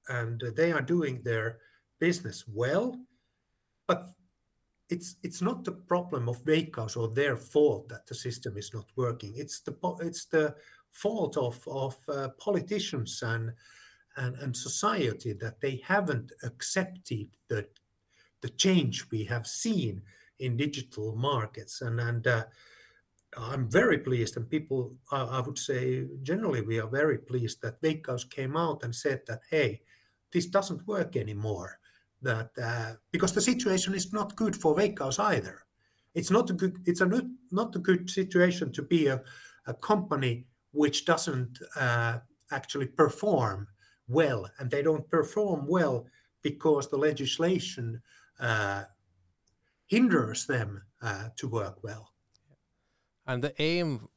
and 0.08 0.42
they 0.56 0.72
are 0.72 0.82
doing 0.82 1.22
their 1.22 1.58
business 1.98 2.44
well, 2.46 2.96
but 3.86 4.10
it's 4.90 5.16
it's 5.22 5.40
not 5.40 5.64
the 5.64 5.72
problem 5.72 6.28
of 6.28 6.44
Veikkaus 6.44 6.96
or 6.96 7.08
their 7.08 7.36
fault 7.36 7.88
that 7.88 8.06
the 8.06 8.14
system 8.14 8.56
is 8.56 8.74
not 8.74 8.86
working. 8.96 9.32
It's 9.36 9.60
the 9.60 9.74
it's 10.00 10.26
the 10.26 10.54
fault 10.90 11.36
of 11.36 11.62
of 11.66 11.96
uh, 12.08 12.28
politicians 12.38 13.22
and, 13.22 13.52
and 14.16 14.36
and 14.36 14.56
society 14.56 15.32
that 15.34 15.60
they 15.60 15.80
haven't 15.84 16.32
accepted 16.42 17.28
the 17.48 17.66
the 18.40 18.48
change 18.48 19.06
we 19.10 19.24
have 19.24 19.46
seen 19.46 20.02
in 20.38 20.56
digital 20.56 21.14
markets. 21.16 21.82
And, 21.82 22.26
uh, 22.26 22.44
I'm 23.36 23.70
very 23.70 23.98
pleased, 23.98 24.36
and 24.36 24.50
people, 24.50 24.92
I, 25.12 25.40
would 25.40 25.58
say, 25.58 26.06
generally, 26.22 26.62
we 26.62 26.80
are 26.80 26.88
very 26.88 27.18
pleased 27.18 27.62
that 27.62 27.80
Veikkaus 27.80 28.28
came 28.28 28.56
out 28.56 28.82
and 28.82 28.94
said 28.94 29.22
that, 29.28 29.42
hey, 29.50 29.82
this 30.32 30.46
doesn't 30.46 30.86
work 30.86 31.16
anymore. 31.16 31.78
That 32.22 32.50
uh, 32.62 32.94
because 33.12 33.32
the 33.32 33.40
situation 33.40 33.94
is 33.94 34.12
not 34.12 34.36
good 34.36 34.54
for 34.54 34.74
Veikkaus 34.74 35.18
either. 35.18 35.62
It's 36.14 36.30
not 36.30 36.50
a 36.50 36.52
good. 36.52 36.78
It's 36.84 37.00
a 37.00 37.06
not, 37.06 37.24
not 37.50 37.76
a 37.76 37.78
good 37.78 38.10
situation 38.10 38.72
to 38.72 38.82
be 38.82 39.06
a, 39.06 39.22
company 39.80 40.46
which 40.72 41.04
doesn't 41.04 41.60
uh, 41.76 42.18
actually 42.50 42.86
perform 42.86 43.68
well, 44.08 44.50
and 44.58 44.68
they 44.68 44.82
don't 44.82 45.08
perform 45.08 45.64
well 45.68 46.06
because 46.42 46.88
the 46.88 46.96
legislation 46.96 48.02
hinders 49.86 50.46
them 50.46 50.82
to 51.36 51.48
work 51.48 51.82
well. 51.82 52.12
And 53.26 53.42
the 53.42 53.54
aim 53.60 54.08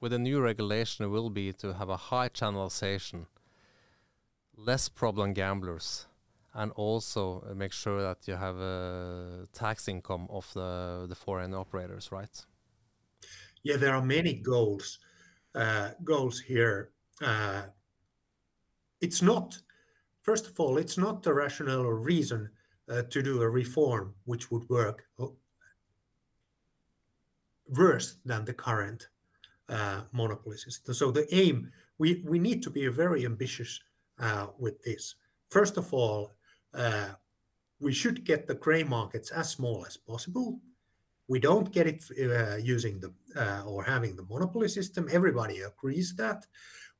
with 0.00 0.12
the 0.12 0.18
new 0.18 0.40
regulation 0.40 1.10
will 1.10 1.30
be 1.30 1.52
to 1.54 1.74
have 1.74 1.88
a 1.88 1.96
high 1.96 2.28
channelization, 2.28 3.26
less 4.56 4.88
problem 4.88 5.32
gamblers, 5.32 6.06
and 6.54 6.72
also 6.72 7.42
make 7.54 7.72
sure 7.72 8.02
that 8.02 8.26
you 8.26 8.34
have 8.34 8.56
a 8.56 9.46
tax 9.52 9.88
income 9.88 10.26
of 10.30 10.52
the, 10.54 11.06
the 11.08 11.14
foreign 11.14 11.54
operators, 11.54 12.12
right? 12.12 12.46
Yeah, 13.62 13.76
there 13.76 13.94
are 13.94 14.02
many 14.02 14.34
goals 14.34 14.98
uh, 15.54 15.90
goals 16.04 16.40
here. 16.40 16.90
Uh, 17.20 17.62
it's 19.00 19.22
not, 19.22 19.58
first 20.22 20.46
of 20.46 20.60
all, 20.60 20.78
it's 20.78 20.98
not 20.98 21.22
the 21.22 21.32
rationale 21.32 21.80
or 21.80 21.96
reason 21.96 22.48
uh, 22.48 22.48
to 22.88 23.22
do 23.22 23.42
a 23.42 23.48
reform 23.48 24.14
which 24.24 24.50
would 24.50 24.68
work 24.68 25.04
worse 27.68 28.16
than 28.24 28.44
the 28.44 28.52
current 28.52 29.08
uh, 29.68 30.02
monopoly 30.12 30.56
system. 30.56 30.94
So 30.94 31.10
the 31.10 31.32
aim, 31.34 31.70
we, 31.98 32.22
we 32.26 32.38
need 32.38 32.62
to 32.62 32.70
be 32.70 32.86
very 32.88 33.24
ambitious 33.24 33.80
uh, 34.18 34.46
with 34.58 34.82
this. 34.82 35.14
First 35.50 35.76
of 35.76 35.92
all, 35.92 36.32
uh, 36.74 37.10
we 37.80 37.92
should 37.92 38.24
get 38.24 38.46
the 38.46 38.54
gray 38.54 38.82
markets 38.82 39.30
as 39.30 39.50
small 39.50 39.84
as 39.86 39.96
possible. 39.96 40.60
We 41.28 41.38
don't 41.38 41.70
get 41.70 41.86
it 41.86 42.02
uh, 42.18 42.56
using 42.56 43.00
the 43.00 43.12
uh, 43.36 43.62
or 43.66 43.84
having 43.84 44.16
the 44.16 44.24
monopoly 44.28 44.68
system. 44.68 45.08
Everybody 45.12 45.60
agrees 45.60 46.14
that 46.16 46.46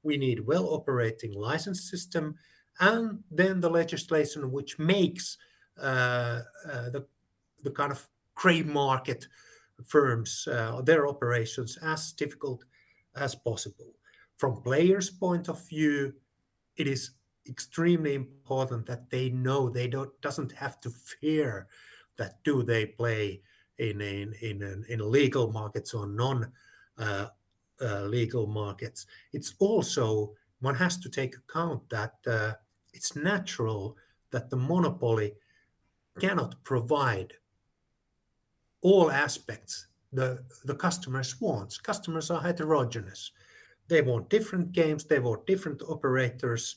we 0.03 0.17
need 0.17 0.47
well 0.47 0.67
operating 0.67 1.33
license 1.33 1.91
system, 1.91 2.37
and 2.79 3.21
then 3.31 3.61
the 3.61 3.71
legislation 3.71 4.53
which 4.53 4.79
makes 4.79 5.39
uh, 5.41 5.48
the 5.79 7.07
the 7.63 7.71
kind 7.71 7.93
of 7.93 8.09
gray 8.35 8.63
market 8.63 9.27
firms 9.85 10.49
uh, 10.51 10.81
their 10.83 11.09
operations 11.09 11.79
as 11.83 12.13
difficult 12.13 12.65
as 13.17 13.35
possible. 13.35 13.95
From 14.37 14.63
players' 14.63 15.11
point 15.11 15.49
of 15.49 15.67
view, 15.69 16.15
it 16.77 16.87
is 16.87 17.11
extremely 17.49 18.15
important 18.15 18.87
that 18.87 19.11
they 19.11 19.31
know 19.31 19.69
they 19.69 19.89
don't 19.89 20.11
doesn't 20.21 20.53
have 20.53 20.81
to 20.83 20.91
fear 20.91 21.67
that 22.17 22.43
do 22.45 22.63
they 22.63 22.87
play 22.87 23.41
in 23.79 24.01
in 24.01 24.35
in, 24.43 24.85
in 24.89 25.11
legal 25.11 25.51
markets 25.53 25.95
or 25.95 26.07
non 26.07 26.53
uh, 26.99 27.27
uh, 27.81 28.03
legal 28.03 28.47
markets. 28.47 29.07
It's 29.33 29.55
also 29.59 30.35
one 30.61 30.75
has 30.75 30.99
to 30.99 31.09
take 31.09 31.37
account 31.37 31.89
that 31.91 32.15
uh, 32.27 32.53
it's 32.93 33.17
natural 33.17 33.97
that 34.31 34.51
the 34.51 34.57
monopoly 34.57 35.35
cannot 36.19 36.63
provide 36.65 37.33
all 38.83 39.11
aspects 39.11 39.89
the, 40.13 40.43
the 40.65 40.75
customers 40.75 41.41
wants. 41.41 41.79
Customers 41.79 42.31
are 42.31 42.41
heterogeneous. 42.41 43.33
They 43.89 44.03
want 44.03 44.31
different 44.31 44.73
games, 44.73 45.05
they 45.05 45.19
want 45.19 45.47
different 45.47 45.83
operators, 45.83 46.77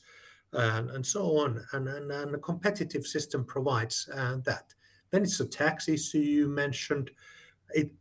and, 0.52 1.04
so 1.04 1.38
on. 1.38 1.64
And, 1.72 1.88
and, 1.88 2.10
and 2.10 2.34
a 2.34 2.38
competitive 2.38 3.06
system 3.06 3.44
provides 3.44 4.08
uh, 4.14 4.38
that. 4.44 4.74
Then 5.10 5.22
it's 5.22 5.40
a 5.40 5.46
tax 5.46 5.88
issue 5.88 6.18
you 6.18 6.48
mentioned. 6.48 7.10
It, 7.70 7.92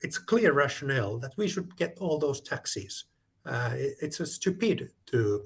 it's 0.00 0.18
clear 0.18 0.52
rationale 0.52 1.18
that 1.18 1.34
we 1.36 1.48
should 1.48 1.76
get 1.76 1.98
all 2.00 2.18
those 2.18 2.40
taxes. 2.40 3.04
Uh, 3.46 3.70
it, 3.74 3.96
it's 4.00 4.20
a 4.20 4.26
stupid 4.26 4.90
to 5.06 5.44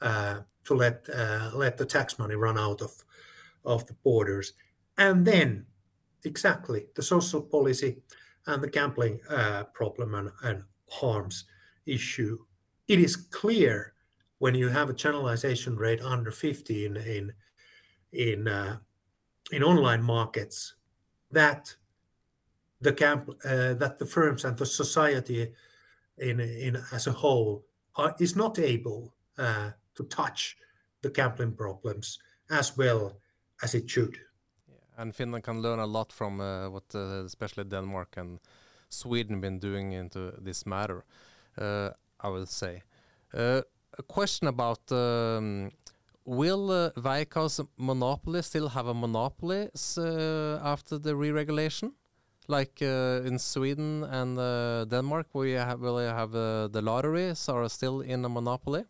uh, 0.00 0.40
to 0.64 0.74
let 0.74 1.08
uh, 1.12 1.50
let 1.54 1.76
the 1.76 1.86
tax 1.86 2.18
money 2.18 2.34
run 2.34 2.58
out 2.58 2.82
of 2.82 2.92
of 3.64 3.86
the 3.86 3.94
borders, 4.04 4.52
and 4.98 5.26
then 5.26 5.66
exactly 6.24 6.86
the 6.94 7.02
social 7.02 7.40
policy 7.40 7.98
and 8.46 8.62
the 8.62 8.70
gambling 8.70 9.20
uh, 9.28 9.64
problem 9.72 10.14
and, 10.14 10.30
and 10.42 10.62
harms 10.88 11.44
issue. 11.86 12.38
It 12.88 13.00
is 13.00 13.16
clear 13.16 13.94
when 14.38 14.54
you 14.54 14.68
have 14.68 14.90
a 14.90 14.94
channelization 14.94 15.76
rate 15.76 16.00
under 16.00 16.30
50 16.30 16.86
in 16.86 16.96
in 16.96 17.32
in 18.12 18.48
uh, 18.48 18.78
in 19.52 19.62
online 19.62 20.02
markets 20.02 20.74
that 21.30 21.74
the 22.80 22.92
camp 22.92 23.30
uh, 23.44 23.74
that 23.74 23.98
the 23.98 24.06
firms 24.06 24.44
and 24.44 24.56
the 24.56 24.66
society 24.66 25.52
in 26.18 26.40
in 26.40 26.76
as 26.92 27.06
a 27.06 27.12
whole 27.12 27.64
are, 27.96 28.14
is 28.20 28.36
not 28.36 28.58
able 28.58 29.14
uh, 29.38 29.70
to 29.94 30.04
touch 30.04 30.56
the 31.02 31.10
gambling 31.10 31.52
problems 31.52 32.18
as 32.50 32.76
well 32.76 33.18
as 33.62 33.74
it 33.74 33.88
should 33.88 34.18
and 34.96 35.14
Finland 35.14 35.44
can 35.44 35.62
learn 35.62 35.78
a 35.78 35.86
lot 35.86 36.12
from 36.12 36.40
uh, 36.40 36.68
what 36.70 36.94
uh, 36.94 37.24
especially 37.24 37.64
Denmark 37.64 38.16
and 38.16 38.40
Sweden 38.88 39.40
been 39.40 39.58
doing 39.58 39.92
into 39.92 40.32
this 40.44 40.66
matter. 40.66 41.04
Uh, 41.58 41.90
I 42.20 42.28
will 42.28 42.46
say. 42.46 42.82
Uh, 43.32 43.62
a 43.98 44.02
question 44.02 44.48
about 44.48 44.80
um, 44.92 45.70
will 46.24 46.70
uh, 46.70 46.90
monopoly 47.76 48.42
still 48.42 48.68
have 48.68 48.86
a 48.86 48.94
monopoly 48.94 49.68
uh, 49.98 50.58
after 50.62 50.98
the 50.98 51.14
re-regulation? 51.14 51.92
Like 52.48 52.80
uh, 52.80 53.22
in 53.26 53.38
Sweden 53.38 54.04
and 54.04 54.36
Denmark, 54.88 55.26
where 55.32 55.48
you 55.48 55.56
have, 55.56 55.80
will 55.80 56.00
you 56.00 56.08
have 56.08 56.30
the 56.32 56.80
lotteries 56.82 57.48
are 57.48 57.68
still 57.68 58.00
in 58.02 58.24
a 58.24 58.28
monopoly? 58.28 58.84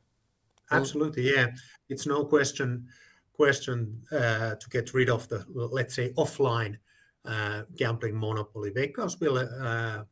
Absolutely, 0.71 1.35
yeah. 1.35 1.47
It's 1.89 2.07
no 2.07 2.25
question 2.25 2.89
question 3.37 4.03
uh, 4.11 4.55
to 4.55 4.69
get 4.71 4.95
rid 4.95 5.11
of 5.11 5.29
the, 5.29 5.45
let's 5.55 5.95
say, 5.95 6.13
offline 6.15 6.79
uh, 7.25 7.63
gambling 7.77 8.19
monopoly. 8.19 8.71
Veikkaus 8.71 9.21
will 9.21 9.39
uh, 9.39 10.05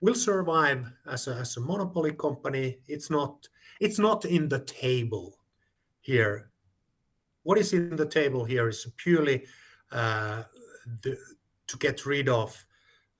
will 0.00 0.14
survive 0.14 0.86
as 1.10 1.56
a, 1.56 1.60
monopoly 1.60 2.12
company. 2.12 2.78
It's 2.86 3.10
not 3.10 3.48
it's 3.80 3.98
not 3.98 4.24
in 4.24 4.48
the 4.48 4.60
table 4.60 5.38
here. 6.00 6.50
What 7.42 7.58
is 7.58 7.72
in 7.72 7.96
the 7.96 8.06
table 8.06 8.44
here 8.44 8.68
is 8.68 8.86
purely 8.96 9.46
to 9.90 11.76
get 11.78 12.06
rid 12.06 12.28
of 12.28 12.66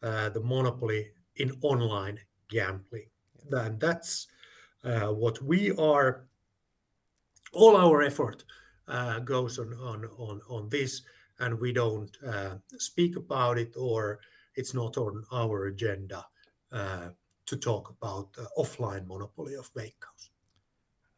the 0.01 0.42
monopoly 0.42 1.12
in 1.37 1.57
online 1.62 2.18
gambling. 2.51 3.09
That's 3.51 4.27
what 4.83 5.42
we 5.42 5.70
are 5.73 6.27
all 7.53 7.77
our 7.77 8.03
effort 8.03 8.44
goes 9.25 9.59
on, 9.59 9.73
on, 9.75 10.05
on, 10.18 10.40
on 10.49 10.68
this 10.68 11.03
and 11.38 11.61
we 11.61 11.73
don't 11.73 12.16
uh, 12.27 12.57
speak 12.79 13.16
about 13.16 13.59
it 13.59 13.75
or 13.77 14.20
it's 14.55 14.75
not 14.75 14.97
on 14.97 15.25
our 15.33 15.66
agenda 15.66 16.25
uh, 16.73 17.09
to 17.47 17.57
talk 17.57 17.90
about 17.90 18.33
the 18.35 18.49
offline 18.57 19.07
monopoly 19.07 19.55
of 19.55 19.73
Veikkaus. 19.75 20.31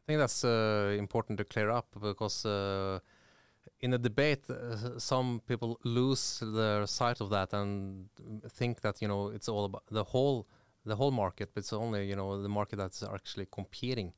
I 0.03 0.05
think 0.07 0.19
that's 0.19 0.43
uh, 0.43 0.95
important 0.97 1.37
to 1.39 1.43
clear 1.43 1.69
up 1.69 1.87
because 2.01 2.45
uh, 2.45 2.99
in 3.81 3.93
a 3.93 3.97
debate, 3.97 4.49
uh, 4.49 4.97
some 4.97 5.41
people 5.47 5.79
lose 5.83 6.41
their 6.41 6.87
sight 6.87 7.21
of 7.21 7.29
that 7.29 7.53
and 7.53 8.07
think 8.49 8.81
that 8.81 9.01
you 9.01 9.07
know 9.07 9.27
it's 9.27 9.49
all 9.49 9.65
about 9.65 9.83
the 9.91 10.03
whole 10.03 10.47
the 10.85 10.95
whole 10.95 11.11
market, 11.11 11.49
but 11.53 11.59
it's 11.59 11.73
only 11.73 12.07
you 12.07 12.15
know 12.15 12.41
the 12.41 12.49
market 12.49 12.77
that's 12.77 13.03
actually 13.03 13.47
competing 13.51 14.13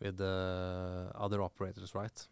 with 0.00 0.18
the 0.18 1.10
other 1.14 1.42
operators, 1.42 1.94
right? 1.94 2.28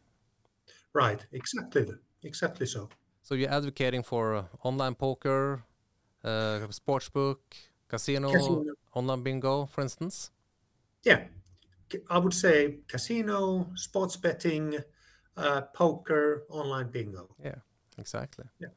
Right, 0.98 1.24
exactly, 1.32 1.86
exactly 2.24 2.66
so. 2.66 2.88
So 3.22 3.36
you're 3.36 3.52
advocating 3.52 4.02
for 4.02 4.34
uh, 4.34 4.44
online 4.64 4.96
poker, 4.96 5.62
uh, 6.24 6.66
sportsbook, 6.70 7.38
casino, 7.88 8.32
casino, 8.32 8.64
online 8.94 9.22
bingo, 9.22 9.66
for 9.66 9.82
instance. 9.82 10.32
Yeah, 11.04 11.20
I 12.10 12.18
would 12.18 12.34
say 12.34 12.80
casino, 12.88 13.70
sports 13.76 14.16
betting, 14.16 14.78
uh, 15.36 15.60
poker, 15.72 16.44
online 16.50 16.90
bingo. 16.90 17.28
Yeah, 17.40 17.60
exactly. 17.96 18.46
Yeah. 18.58 18.68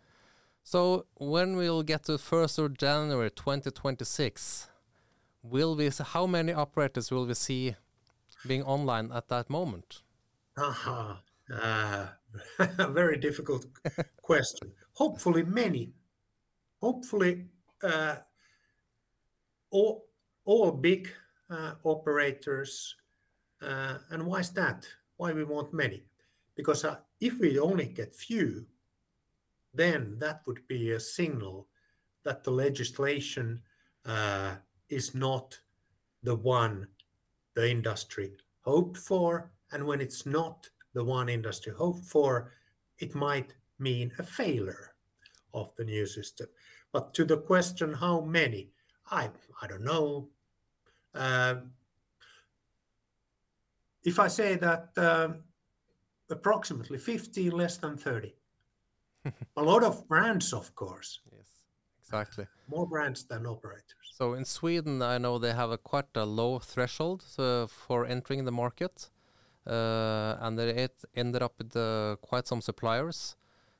So 0.64 1.08
when 1.16 1.56
we'll 1.56 1.82
get 1.82 2.04
to 2.04 2.20
first 2.20 2.60
of 2.60 2.78
January 2.78 3.32
2026, 3.32 4.70
will 5.42 5.76
we? 5.76 5.90
How 6.14 6.28
many 6.28 6.54
operators 6.54 7.10
will 7.10 7.26
we 7.26 7.34
see 7.34 7.76
being 8.46 8.62
online 8.64 9.12
at 9.12 9.28
that 9.30 9.50
moment? 9.50 10.04
Aha. 10.58 11.18
Uh, 11.18 11.31
a 11.52 12.18
very 12.90 13.18
difficult 13.18 13.66
question. 14.22 14.72
Hopefully, 14.94 15.44
many. 15.44 15.94
Hopefully, 16.82 17.46
uh, 17.84 18.16
all, 19.70 20.06
all 20.46 20.72
big 20.72 21.10
uh, 21.50 21.74
operators. 21.84 22.96
Uh, 23.62 23.98
and 24.10 24.26
why 24.26 24.40
is 24.40 24.50
that? 24.52 24.88
Why 25.18 25.32
we 25.34 25.44
want 25.44 25.74
many? 25.74 26.04
Because 26.56 26.84
uh, 26.86 26.98
if 27.20 27.40
we 27.40 27.60
only 27.60 27.86
get 27.86 28.14
few, 28.14 28.66
then 29.74 30.18
that 30.20 30.42
would 30.48 30.68
be 30.68 30.92
a 30.92 31.00
signal 31.00 31.68
that 32.24 32.44
the 32.44 32.52
legislation 32.52 33.62
uh, 34.06 34.56
is 34.90 35.16
not 35.16 35.58
the 36.24 36.36
one 36.36 36.88
the 37.56 37.70
industry 37.70 38.34
hoped 38.62 38.98
for. 38.98 39.52
And 39.72 39.86
when 39.86 40.02
it's 40.02 40.26
not 40.26 40.70
the 40.94 41.04
one 41.04 41.30
industry 41.30 41.74
hoped 41.74 42.06
for, 42.06 42.52
it 43.00 43.16
might 43.16 43.56
mean 43.80 44.12
a 44.20 44.24
failure. 44.24 44.88
of 45.54 45.76
the 45.76 45.84
new 45.84 46.06
system. 46.06 46.48
But 46.94 47.14
to 47.16 47.26
the 47.26 47.38
question, 47.38 47.94
how 47.94 48.22
many? 48.22 48.72
I 49.10 49.30
I 49.62 49.68
don't 49.68 49.84
know. 49.84 50.30
Uh, 51.14 51.56
if 54.04 54.18
I 54.18 54.30
say 54.30 54.56
that 54.56 54.90
uh, 54.98 55.30
approximately 56.32 56.98
15 56.98 57.52
less 57.52 57.78
than 57.78 57.98
30. 57.98 58.34
a 59.58 59.62
lot 59.62 59.84
of 59.84 60.08
brands, 60.08 60.54
of 60.54 60.74
course. 60.76 61.20
Yes, 61.32 61.48
exactly. 62.02 62.46
More 62.68 62.88
brands 62.88 63.24
than 63.26 63.46
operators. 63.46 64.14
So 64.14 64.34
in 64.34 64.46
Sweden, 64.46 65.02
I 65.02 65.18
know 65.18 65.38
they 65.38 65.54
have 65.54 65.72
a 65.72 65.78
quite 65.78 66.16
a 66.16 66.26
low 66.26 66.60
threshold 66.60 67.24
uh, 67.38 67.68
for 67.68 68.06
entering 68.06 68.46
the 68.46 68.52
market, 68.52 69.10
and 69.65 70.60
it 70.60 71.04
ended 71.15 71.41
up 71.41 71.54
with 71.58 71.76
uh, 71.76 72.15
quite 72.21 72.47
some 72.47 72.62
suppliers. 72.62 73.36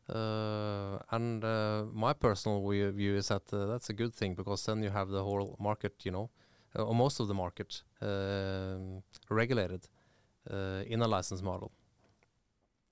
Uh, 0.09 0.97
and 1.11 1.43
uh, 1.43 1.85
my 1.93 2.11
personal 2.13 2.67
view 2.67 3.15
is 3.15 3.29
that 3.29 3.53
uh, 3.53 3.65
that's 3.65 3.89
a 3.89 3.93
good 3.93 4.13
thing 4.13 4.35
because 4.35 4.65
then 4.65 4.83
you 4.83 4.89
have 4.89 5.09
the 5.09 5.23
whole 5.23 5.55
market, 5.59 5.93
you 6.03 6.11
know, 6.11 6.29
or 6.75 6.93
most 6.93 7.19
of 7.19 7.27
the 7.27 7.33
market 7.33 7.83
um, 8.01 9.03
regulated 9.29 9.87
in 10.87 11.01
a 11.01 11.07
license 11.07 11.41
model. 11.41 11.71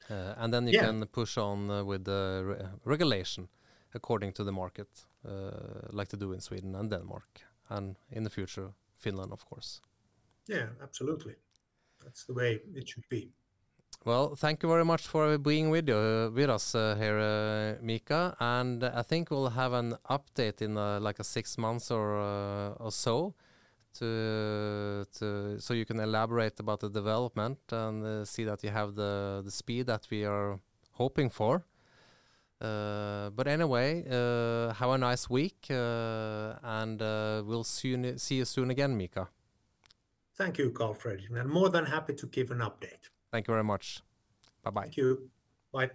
Uh, 0.09 0.33
and 0.37 0.53
then 0.53 0.65
you 0.65 0.73
yeah. 0.73 0.85
can 0.85 1.05
push 1.05 1.37
on 1.37 1.69
uh, 1.69 1.83
with 1.83 2.03
the 2.05 2.43
re 2.43 2.55
regulation 2.85 3.47
according 3.93 4.33
to 4.33 4.43
the 4.43 4.51
market, 4.51 4.87
uh, 5.27 5.51
like 5.91 6.07
to 6.07 6.17
do 6.17 6.33
in 6.33 6.41
Sweden 6.41 6.75
and 6.75 6.89
Denmark, 6.89 7.41
and 7.69 7.95
in 8.11 8.23
the 8.23 8.29
future, 8.29 8.71
Finland, 8.95 9.31
of 9.31 9.45
course. 9.45 9.81
Yeah, 10.47 10.67
absolutely. 10.81 11.35
That's 12.09 12.25
the 12.25 12.33
way 12.33 12.59
it 12.73 12.89
should 12.89 13.07
be. 13.07 13.29
Well, 14.03 14.35
thank 14.35 14.63
you 14.63 14.69
very 14.69 14.83
much 14.83 15.05
for 15.05 15.37
being 15.37 15.69
with 15.69 15.87
you 15.87 15.95
uh, 15.95 16.29
with 16.31 16.49
us 16.49 16.73
uh, 16.73 16.95
here, 16.97 17.19
uh, 17.19 17.83
Mika. 17.83 18.35
And 18.39 18.83
I 18.83 19.03
think 19.03 19.29
we'll 19.29 19.49
have 19.49 19.73
an 19.73 19.95
update 20.09 20.63
in 20.63 20.73
like 20.73 21.19
a 21.19 21.23
six 21.23 21.55
months 21.59 21.91
or 21.91 22.17
or 22.79 22.91
so 22.91 23.35
to 23.99 25.05
to 25.19 25.59
so 25.59 25.73
you 25.75 25.85
can 25.85 25.99
elaborate 25.99 26.59
about 26.59 26.79
the 26.79 26.89
development 26.89 27.59
and 27.71 28.03
uh, 28.03 28.25
see 28.25 28.43
that 28.43 28.63
you 28.63 28.71
have 28.71 28.95
the 28.95 29.43
the 29.45 29.51
speed 29.51 29.85
that 29.85 30.07
we 30.09 30.25
are 30.25 30.59
hoping 30.93 31.29
for. 31.29 31.63
Uh, 32.59 33.29
but 33.35 33.47
anyway, 33.47 34.03
uh, 34.09 34.73
have 34.73 34.89
a 34.89 34.97
nice 34.97 35.29
week, 35.29 35.67
uh, 35.69 36.55
and 36.63 37.01
uh, 37.03 37.43
we'll 37.45 37.63
soon 37.63 38.17
see 38.17 38.37
you 38.37 38.45
soon 38.45 38.71
again, 38.71 38.97
Mika. 38.97 39.29
Thank 40.39 40.57
you, 40.57 40.71
Carl 40.71 40.93
Fredrik. 40.93 41.37
I'm 41.37 41.49
more 41.49 41.69
than 41.69 41.85
happy 41.85 42.13
to 42.13 42.25
give 42.27 42.49
an 42.49 42.59
update. 42.59 43.09
Thank 43.29 43.49
you 43.49 43.53
very 43.53 43.63
much. 43.63 44.01
Bye 44.63 44.71
bye. 44.71 44.81
Thank 44.83 44.95
you. 44.95 45.29
Bye. 45.73 45.89